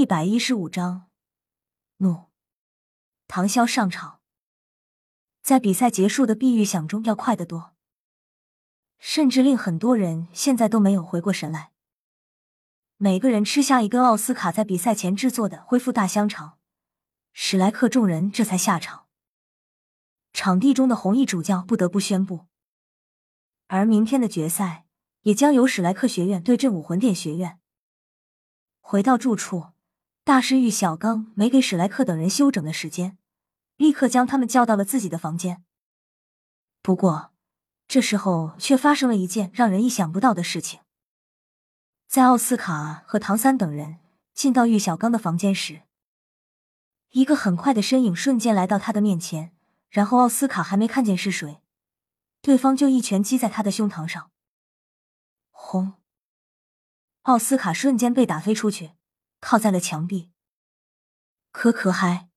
[0.00, 1.10] 一百一十五章，
[1.98, 2.30] 怒。
[3.28, 4.22] 唐潇上场，
[5.42, 7.74] 在比赛结束的碧玉响中要快得多，
[8.96, 11.72] 甚至令很多人现在都没有回过神来。
[12.96, 16.58] 每个人吃下一根奥斯卡在比赛前制作的恢复大香肠，
[17.34, 19.06] 史莱克众人这才下场。
[20.32, 22.46] 场地中的红衣主教不得不宣布，
[23.66, 24.86] 而明天的决赛
[25.24, 27.60] 也将由史莱克学院对阵武魂殿学院。
[28.80, 29.69] 回到住处，
[30.30, 33.18] 大师玉小刚没给史莱克等人休整的时间，
[33.76, 35.64] 立刻将他们叫到了自己的房间。
[36.82, 37.32] 不过，
[37.88, 40.82] 这时候却发生了一件让人意想不到的事情。
[42.06, 43.98] 在奥斯卡和唐三等人
[44.32, 45.82] 进到玉小刚的房间时，
[47.08, 49.52] 一个很快的身影瞬间来到他的面前，
[49.88, 51.60] 然后奥斯卡还没看见是谁，
[52.40, 54.30] 对方就一拳击在他的胸膛上，
[55.50, 55.94] 轰！
[57.22, 58.92] 奥斯卡瞬间被打飞出去，
[59.40, 60.30] 靠在了墙壁。
[61.50, 62.28] 可可嗨！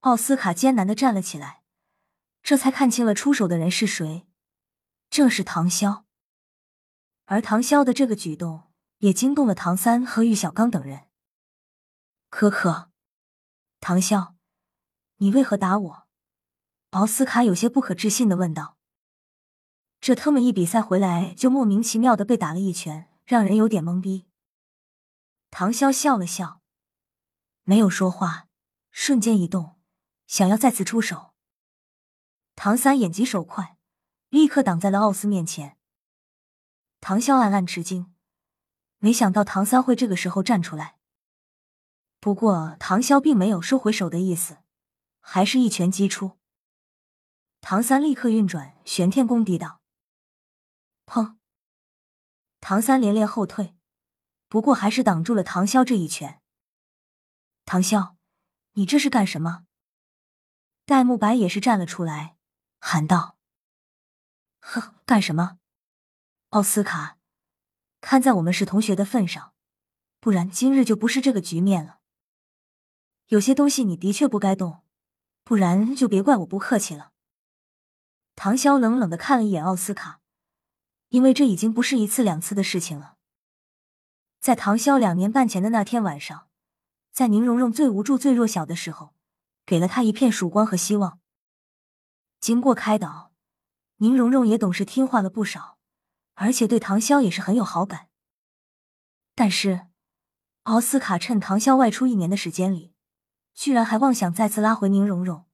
[0.00, 1.64] 奥斯卡艰难的站了起来，
[2.42, 4.28] 这才看清了出手的人是谁，
[5.10, 6.04] 正是唐潇。
[7.24, 11.08] 而唐潇的这个举动也惊动了唐三和玉小刚等人。
[12.30, 12.90] 可可，
[13.80, 14.34] 唐潇，
[15.16, 16.08] 你为何打我？
[16.90, 18.76] 奥斯卡有些不可置信的问道。
[20.00, 23.08] 这特么一比赛回来就莫名其妙的被打了一拳。
[23.28, 24.27] 让人有点懵逼。
[25.50, 26.60] 唐潇笑了笑，
[27.64, 28.48] 没有说话，
[28.90, 29.78] 瞬间移动，
[30.26, 31.34] 想要再次出手。
[32.54, 33.76] 唐三眼疾手快，
[34.28, 35.78] 立刻挡在了奥斯面前。
[37.00, 38.14] 唐潇暗暗吃惊，
[38.98, 40.98] 没想到唐三会这个时候站出来。
[42.20, 44.58] 不过唐潇并没有收回手的意思，
[45.20, 46.38] 还是一拳击出。
[47.60, 49.80] 唐三立刻运转玄天功抵挡，
[51.06, 51.36] 砰！
[52.60, 53.77] 唐三连连后退，
[54.48, 56.40] 不过还是挡住了唐潇这一拳。
[57.64, 58.14] 唐潇，
[58.72, 59.66] 你这是干什么？
[60.84, 62.36] 戴沐白也是站了出来，
[62.80, 63.38] 喊道
[64.60, 65.58] ：“呵，干什么？
[66.50, 67.18] 奥斯卡，
[68.00, 69.52] 看在我们是同学的份上，
[70.18, 71.98] 不然今日就不是这个局面了。
[73.26, 74.82] 有些东西你的确不该动，
[75.44, 77.12] 不然就别怪我不客气了。”
[78.34, 80.20] 唐潇冷冷的看了一眼奥斯卡。
[81.10, 83.16] 因为这已经不是一次两次的事情了。
[84.40, 86.48] 在唐潇两年半前的那天晚上，
[87.12, 89.14] 在宁荣荣最无助、最弱小的时候，
[89.66, 91.20] 给了他一片曙光和希望。
[92.40, 93.32] 经过开导，
[93.96, 95.78] 宁荣荣也懂事听话了不少，
[96.34, 98.08] 而且对唐潇也是很有好感。
[99.34, 99.86] 但是，
[100.62, 102.94] 奥斯卡趁唐潇外出一年的时间里，
[103.54, 105.46] 居然还妄想再次拉回宁荣荣，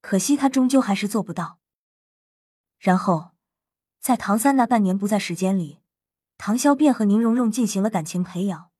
[0.00, 1.58] 可惜他终究还是做不到。
[2.78, 3.30] 然后。
[3.98, 5.80] 在唐三那半年不在时间里，
[6.38, 8.70] 唐潇便和宁荣荣进行了感情培养，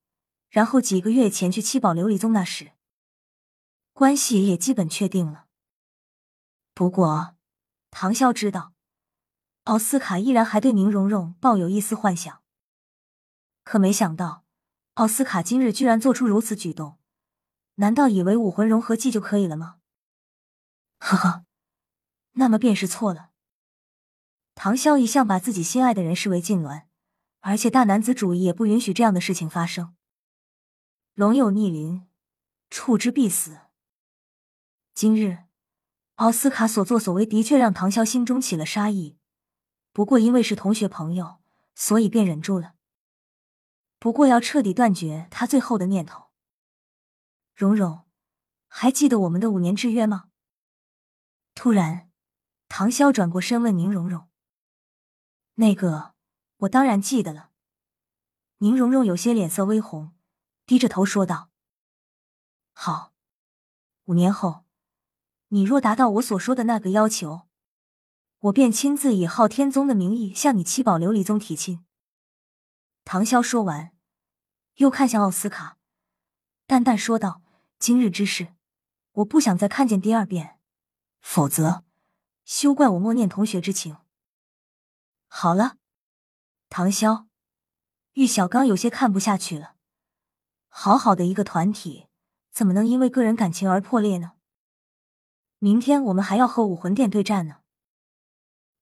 [0.49, 2.73] 然后几个月前去七宝琉璃宗那时，
[3.93, 5.47] 关系也基本确定了。
[6.73, 7.35] 不过，
[7.89, 8.73] 唐潇知道，
[9.63, 12.41] 奥斯卡依然还对宁荣荣抱有一丝幻想。
[13.63, 14.45] 可没想到，
[14.93, 16.97] 奥斯卡今日居然做出如此举动，
[17.75, 19.79] 难道以为武魂融合技就可以了吗？
[20.99, 21.45] 呵呵，
[22.33, 23.31] 那么便是错了。
[24.55, 26.86] 唐潇一向把自己心爱的人视为禁脔，
[27.39, 29.95] 而且大男子主义也不允许这样的事情发生。
[31.13, 32.07] 龙有逆鳞，
[32.69, 33.59] 触之必死。
[34.93, 35.45] 今日
[36.15, 39.17] 奥斯卡所作所为的确让唐潇心中起了杀意，
[39.93, 41.39] 不过因为是同学朋友，
[41.75, 42.73] 所以便忍住了。
[43.99, 46.27] 不过要彻底断绝他最后的念头。
[47.55, 48.05] 蓉蓉，
[48.67, 50.29] 还记得我们的五年之约吗？
[51.55, 52.11] 突然，
[52.67, 54.27] 唐潇转过身问宁荣荣。
[55.55, 56.13] 那个，
[56.57, 57.51] 我当然记得了。
[58.59, 60.13] 宁荣荣有些脸色微红，
[60.65, 61.49] 低着头说道
[62.73, 63.13] ：“好，
[64.05, 64.65] 五年后，
[65.49, 67.47] 你若达到我所说的那个要求，
[68.39, 71.85] 我便亲自以昊天宗的名义向你七宝琉璃宗提亲。”
[73.05, 73.95] 唐潇说完，
[74.75, 75.77] 又看向奥斯卡，
[76.65, 77.43] 淡淡说道
[77.77, 78.55] ：“今日之事，
[79.11, 80.59] 我不想再看见第二遍，
[81.21, 81.83] 否则，
[82.43, 83.97] 休怪我默念同学之情。”
[85.29, 85.77] 好了，
[86.69, 87.27] 唐潇，
[88.13, 89.75] 玉小刚有些看不下去了。
[90.67, 92.07] 好好的一个团体，
[92.51, 94.33] 怎么能因为个人感情而破裂呢？
[95.59, 97.61] 明天我们还要和武魂殿对战呢。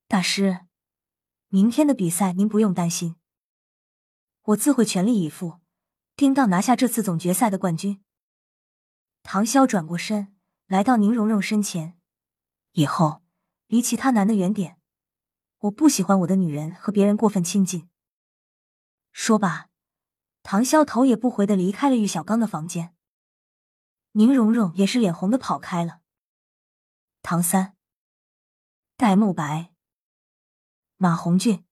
[0.08, 0.66] 大师，
[1.48, 3.16] 明天的比赛您不用担心，
[4.42, 5.62] 我自会全力以赴，
[6.16, 8.04] 定当拿下这次总决赛的冠军。
[9.24, 10.36] 唐潇转过身，
[10.68, 11.98] 来到宁荣荣身前，
[12.74, 13.24] 以后
[13.68, 14.82] 离其他男的远点。
[15.66, 17.90] 我不喜欢我的女人和别人过分亲近。
[19.12, 19.70] 说罢，
[20.44, 22.94] 唐潇头也不回的离开了玉小刚的房间，
[24.12, 26.02] 宁荣荣也是脸红的跑开了。
[27.22, 27.76] 唐三、
[28.96, 29.72] 戴沐白、
[30.98, 31.66] 马红俊、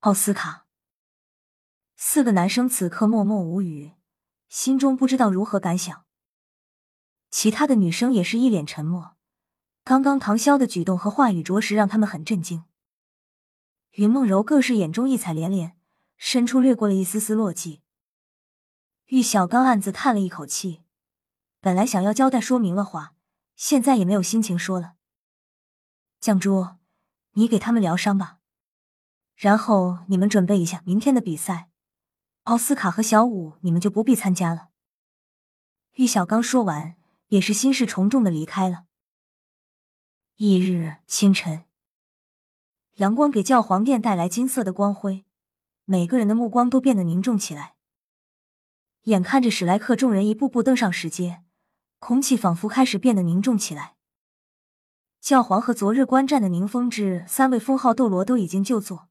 [0.00, 0.66] 奥斯卡
[1.96, 3.94] 四个男生此刻默默无语，
[4.48, 6.04] 心中不知道如何感想。
[7.30, 9.16] 其他的女生也是一脸沉默。
[9.82, 12.64] 刚刚唐潇的举动和话语，着实让他们很震惊。
[13.98, 15.76] 云梦柔更是眼中异彩连连，
[16.16, 17.80] 伸出掠过了一丝丝落寂。
[19.06, 20.84] 玉小刚暗自叹了一口气，
[21.60, 23.16] 本来想要交代说明了话，
[23.56, 24.92] 现在也没有心情说了。
[26.20, 26.76] 绛珠，
[27.32, 28.38] 你给他们疗伤吧，
[29.34, 31.68] 然后你们准备一下明天的比赛。
[32.44, 34.68] 奥斯卡和小五，你们就不必参加了。
[35.94, 36.94] 玉小刚说完，
[37.30, 38.84] 也是心事重重的离开了。
[40.36, 41.67] 翌日清晨。
[42.98, 45.24] 阳光给教皇殿带来金色的光辉，
[45.84, 47.74] 每个人的目光都变得凝重起来。
[49.04, 51.44] 眼看着史莱克众人一步步登上石阶，
[52.00, 53.94] 空气仿佛开始变得凝重起来。
[55.20, 59.08] 教皇和昨日观战的宁风致三位封号斗罗都已经就座，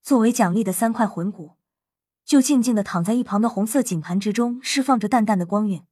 [0.00, 1.56] 作为奖励的三块魂骨
[2.24, 5.84] 就静静的躺在一旁的红色锦盘之中，释放着淡淡的光晕。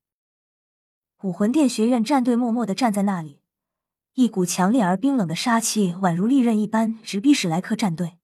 [1.25, 3.40] 武魂殿学院战队默默的站在那里。
[4.21, 8.19] 一股强烈而冰冷的杀气，宛如利刃一般直逼史莱克战队。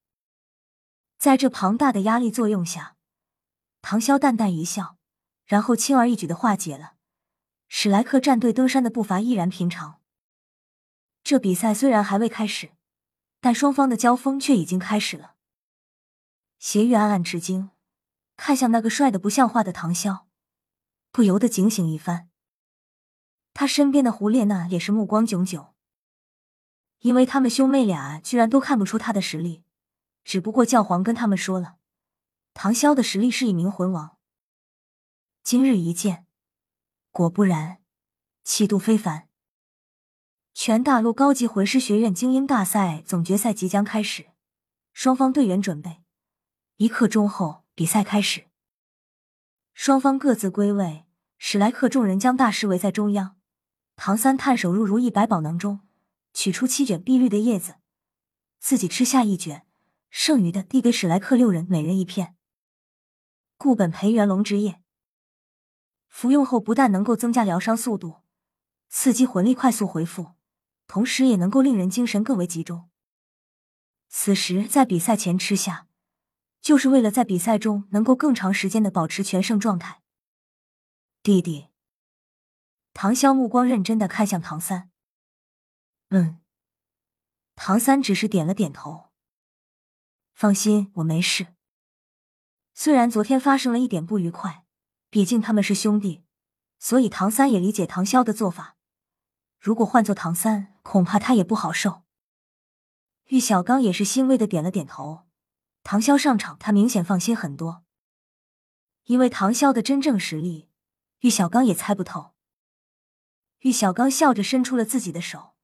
[1.16, 2.96] 在这庞大的压力作用下，
[3.80, 4.98] 唐潇淡淡一笑，
[5.46, 6.96] 然后轻而易举的化解了
[7.66, 10.02] 史莱克战队登山的步伐，依然平常。
[11.24, 12.72] 这比赛虽然还未开始，
[13.40, 15.36] 但双方的交锋却已经开始了。
[16.58, 17.70] 邪玉暗暗吃惊，
[18.36, 20.24] 看向那个帅的不像话的唐潇，
[21.10, 22.28] 不由得警醒一番。
[23.54, 25.72] 他身边的胡列娜也是目光炯炯。
[27.06, 29.62] 因为他们兄妹俩居然都看不出他的实力，
[30.24, 31.76] 只不过教皇跟他们说了，
[32.52, 34.16] 唐潇的实力是一名魂王。
[35.44, 36.26] 今日一见，
[37.12, 37.78] 果不然，
[38.42, 39.28] 气度非凡。
[40.52, 44.26] 全大陆高级魂师学院精英大赛总决赛即将开始，
[44.92, 46.02] 双方队员准备。
[46.78, 48.46] 一刻钟后，比赛开始。
[49.74, 51.04] 双方各自归位，
[51.38, 53.36] 史莱克众人将大师围在中央，
[53.94, 55.78] 唐三探手入如意百宝囊中。
[56.36, 57.76] 取出七卷碧绿的叶子，
[58.58, 59.66] 自己吃下一卷，
[60.10, 62.36] 剩余的递给史莱克六人每人一片。
[63.56, 64.82] 固本培元龙之液，
[66.08, 68.16] 服用后不但能够增加疗伤速度，
[68.90, 70.32] 刺激魂力快速恢复，
[70.86, 72.90] 同时也能够令人精神更为集中。
[74.10, 75.88] 此时在比赛前吃下，
[76.60, 80.02] 就是为了在比赛中能够更长时间的保持全胜状态。
[81.22, 81.68] 弟弟，
[82.92, 84.90] 唐潇目光认真的看向唐三。
[86.10, 86.40] 嗯，
[87.56, 89.10] 唐三只是点了点头。
[90.32, 91.48] 放心，我没事。
[92.74, 94.64] 虽然昨天发生了一点不愉快，
[95.10, 96.22] 毕竟他们是兄弟，
[96.78, 98.76] 所以唐三也理解唐潇的做法。
[99.58, 102.04] 如果换做唐三，恐怕他也不好受。
[103.24, 105.26] 玉小刚也是欣慰的点了点头。
[105.82, 107.84] 唐潇上场，他明显放心很多。
[109.04, 110.68] 因为唐潇的真正实力，
[111.20, 112.34] 玉小刚也猜不透。
[113.60, 115.55] 玉小刚笑着伸出了自己的手。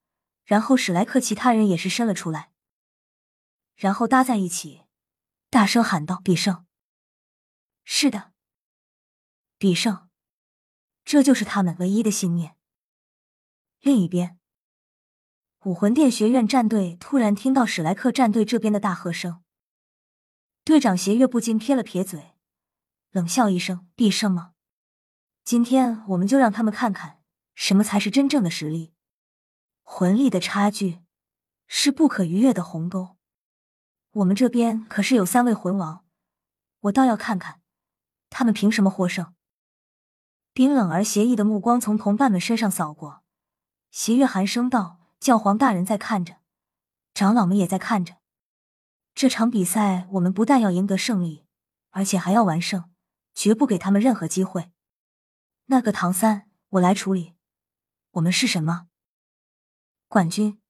[0.45, 2.53] 然后史莱克其他人也是伸了出来，
[3.77, 4.83] 然后搭在一起，
[5.51, 6.67] 大声喊道：“必胜！”
[7.85, 8.33] 是的，
[9.59, 10.09] 必胜，
[11.05, 12.57] 这就是他们唯一的信念。
[13.81, 14.39] 另一边，
[15.65, 19.43] 武魂殿学院战队突然听到史莱克战队这边的大喝声，
[20.65, 22.35] 队长邪月不禁撇了撇嘴，
[23.11, 24.55] 冷笑一声：“必胜吗？
[25.45, 27.21] 今天我们就让他们看看
[27.55, 28.95] 什么才是真正的实力。”
[29.95, 31.01] 魂力的差距
[31.67, 33.19] 是不可逾越的鸿沟。
[34.13, 36.07] 我们这边可是有三位魂王，
[36.81, 37.61] 我倒要看看
[38.31, 39.35] 他们凭什么获胜。
[40.55, 43.23] 冰冷而邪异的目光从同伴们身上扫过，
[43.91, 46.39] 邪月寒声道：“教皇大人在看着，
[47.13, 48.17] 长老们也在看着。
[49.15, 51.45] 这场比赛，我们不但要赢得胜利，
[51.91, 52.91] 而且还要完胜，
[53.35, 54.73] 绝不给他们任何机会。
[55.67, 57.35] 那个唐三，我来处理。
[58.13, 58.89] 我们是什么？”
[60.13, 60.61] 冠军！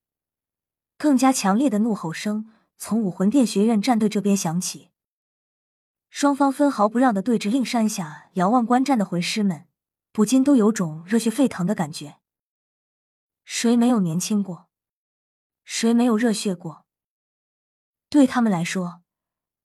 [0.97, 4.93] 更加强烈的怒吼声从武魂殿学院战队这边响起，
[6.09, 9.67] 双方分毫不让的对峙，令山下遥望观战的魂师们
[10.13, 12.21] 不禁都有种热血沸腾的感觉。
[13.45, 14.69] 谁没有年轻过？
[15.65, 16.87] 谁没有热血过？
[18.09, 19.03] 对他们来说，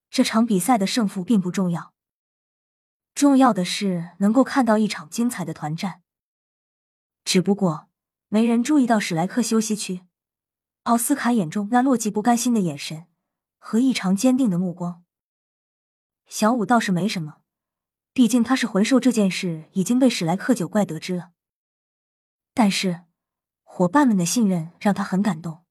[0.09, 1.93] 这场比赛的胜负并不重要，
[3.13, 6.01] 重要的是能够看到一场精彩的团战。
[7.23, 7.83] 只不过。
[8.29, 10.01] 没人注意到史莱克休息区，
[10.83, 13.07] 奥斯卡眼中那落寂不甘心的眼神
[13.57, 15.05] 和异常坚定的目光。
[16.25, 17.41] 小五倒是没什么，
[18.11, 21.31] 毕竟他是魂兽，这件事已经被史莱克九怪得知了。
[22.53, 23.05] 但是
[23.63, 25.63] 伙伴们的信任让他很感动，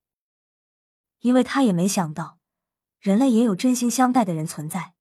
[1.21, 2.39] 因为他也没想到
[2.99, 4.95] 人类也有真心相待的人存在。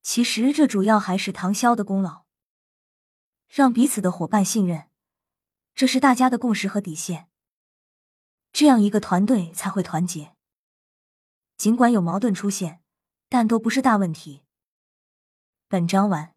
[0.00, 2.24] 其实这主要还是唐潇的功劳，
[3.46, 4.89] 让彼此的伙伴信任，
[5.74, 7.28] 这是大家的共识和底线。
[8.52, 10.34] 这样一个团队才会团结。
[11.56, 12.82] 尽管有矛盾出现，
[13.28, 14.42] 但都不是大问题。
[15.68, 16.34] 本章完。